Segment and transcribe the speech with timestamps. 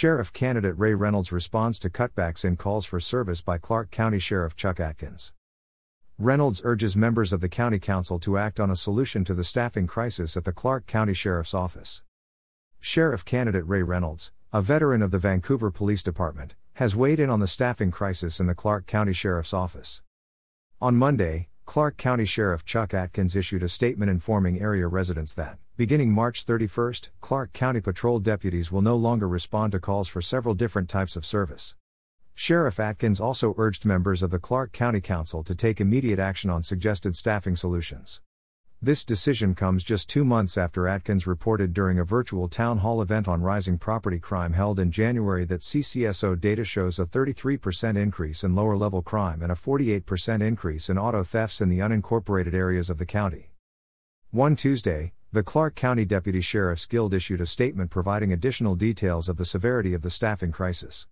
[0.00, 4.54] Sheriff candidate Ray Reynolds responds to cutbacks in calls for service by Clark County Sheriff
[4.54, 5.32] Chuck Atkins.
[6.16, 9.88] Reynolds urges members of the County Council to act on a solution to the staffing
[9.88, 12.04] crisis at the Clark County Sheriff's Office.
[12.78, 17.40] Sheriff candidate Ray Reynolds, a veteran of the Vancouver Police Department, has weighed in on
[17.40, 20.02] the staffing crisis in the Clark County Sheriff's Office.
[20.80, 26.10] On Monday, Clark County Sheriff Chuck Atkins issued a statement informing area residents that, beginning
[26.10, 30.88] March 31, Clark County Patrol deputies will no longer respond to calls for several different
[30.88, 31.76] types of service.
[32.34, 36.64] Sheriff Atkins also urged members of the Clark County Council to take immediate action on
[36.64, 38.20] suggested staffing solutions.
[38.82, 43.28] This decision comes just two months after Atkins reported during a virtual town hall event
[43.28, 48.56] on rising property crime held in January that CCSO data shows a 33% increase in
[48.56, 52.98] lower level crime and a 48% increase in auto thefts in the unincorporated areas of
[52.98, 53.52] the county.
[54.32, 59.36] One Tuesday, the Clark County Deputy Sheriff's Guild issued a statement providing additional details of
[59.36, 61.06] the severity of the staffing crisis.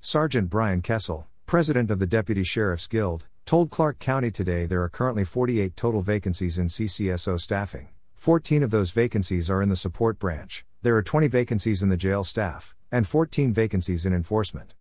[0.00, 4.88] Sergeant Brian Kessel, president of the Deputy Sheriff's Guild, told Clark County today there are
[4.88, 7.90] currently 48 total vacancies in CCSO staffing.
[8.16, 11.96] 14 of those vacancies are in the support branch, there are 20 vacancies in the
[11.96, 14.74] jail staff, and 14 vacancies in enforcement.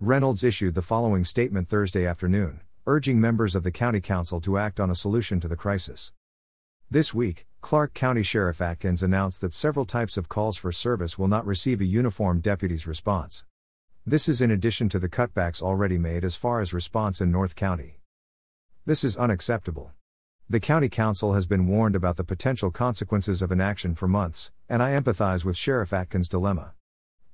[0.00, 4.80] Reynolds issued the following statement Thursday afternoon, urging members of the County Council to act
[4.80, 6.12] on a solution to the crisis.
[6.88, 11.26] This week, Clark County Sheriff Atkins announced that several types of calls for service will
[11.26, 13.44] not receive a uniform deputy's response.
[14.06, 17.56] This is in addition to the cutbacks already made as far as response in North
[17.56, 17.98] County.
[18.84, 19.90] This is unacceptable.
[20.48, 24.80] The County Council has been warned about the potential consequences of inaction for months, and
[24.80, 26.74] I empathize with Sheriff Atkins' dilemma.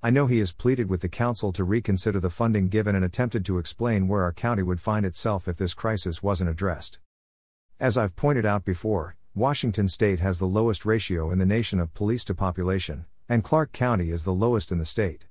[0.03, 3.45] I know he has pleaded with the Council to reconsider the funding given and attempted
[3.45, 7.01] to explain where our county would find itself if this crisis wasn't addressed.
[7.79, 11.95] As I've pointed out before, Washington state has the lowest ratio in the nation of
[11.95, 15.27] police to population, and Clark County is the lowest in the state.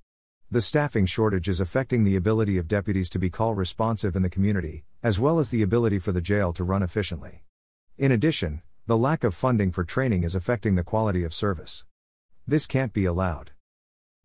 [0.49, 4.29] The staffing shortage is affecting the ability of deputies to be call responsive in the
[4.29, 7.43] community, as well as the ability for the jail to run efficiently.
[7.95, 11.85] In addition, the lack of funding for training is affecting the quality of service.
[12.47, 13.51] This can't be allowed.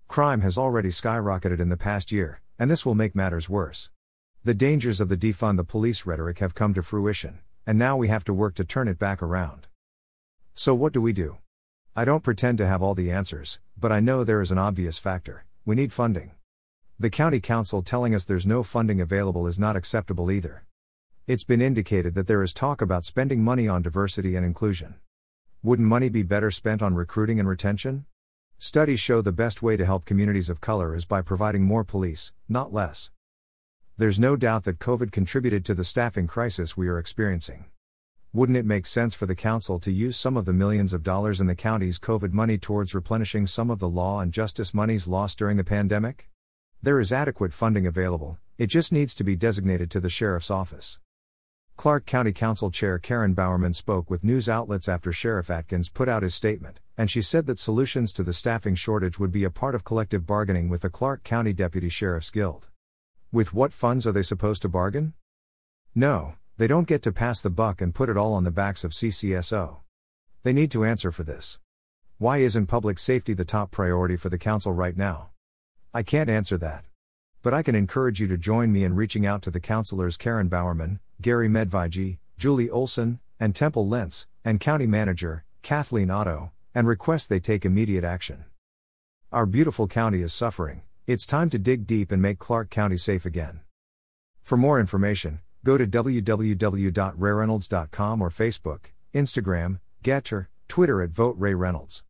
[0.09, 3.91] Crime has already skyrocketed in the past year, and this will make matters worse.
[4.43, 8.09] The dangers of the defund the police rhetoric have come to fruition, and now we
[8.09, 9.66] have to work to turn it back around.
[10.59, 11.37] So, what do we do?
[11.95, 14.99] I don't pretend to have all the answers, but I know there is an obvious
[14.99, 16.31] factor we need funding.
[16.99, 20.65] The County Council telling us there's no funding available is not acceptable either.
[21.27, 24.95] It's been indicated that there is talk about spending money on diversity and inclusion.
[25.63, 28.07] Wouldn't money be better spent on recruiting and retention?
[28.59, 32.33] Studies show the best way to help communities of color is by providing more police,
[32.49, 33.11] not less.
[33.99, 37.67] There's no doubt that COVID contributed to the staffing crisis we are experiencing.
[38.37, 41.41] Wouldn't it make sense for the Council to use some of the millions of dollars
[41.41, 45.39] in the county's COVID money towards replenishing some of the law and justice monies lost
[45.39, 46.29] during the pandemic?
[46.83, 51.01] There is adequate funding available, it just needs to be designated to the Sheriff's Office.
[51.79, 56.23] Clark County Council Chair Karen Bowerman spoke with news outlets after Sheriff Atkins put out
[56.23, 59.75] his statement, and she said that solutions to the staffing shortage would be a part
[59.75, 62.69] of collective bargaining with the Clark County Deputy Sheriff's Guild.
[63.33, 65.15] With what funds are they supposed to bargain?
[65.95, 68.83] No, they don't get to pass the buck and put it all on the backs
[68.83, 69.81] of CCSO.
[70.43, 71.59] They need to answer for this.
[72.19, 75.31] Why isn't public safety the top priority for the Council right now?
[75.93, 76.85] I can't answer that.
[77.43, 80.49] But I can encourage you to join me in reaching out to the councilors Karen
[80.49, 87.29] Bowerman, Gary Medvigy, Julie Olson, and Temple Lentz, and County Manager, Kathleen Otto, and request
[87.29, 88.47] they take immediate action.
[89.31, 93.27] Our beautiful county is suffering, it's time to dig deep and make Clark County safe
[93.27, 93.61] again.
[94.43, 102.05] For more information, Go to www.rayreynolds.com or Facebook, Instagram, Gettr, Twitter at Vote Ray Reynolds.